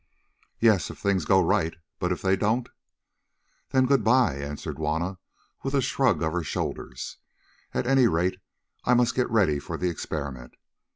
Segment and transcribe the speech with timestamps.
[0.59, 1.75] "Yes, if things go right.
[1.99, 2.67] But if they don't?"
[3.69, 5.19] "Then good bye," answered Juanna,
[5.61, 7.17] with a shrug of her shoulders.
[7.71, 8.39] "At any rate,
[8.83, 10.55] I must get ready for the experiment.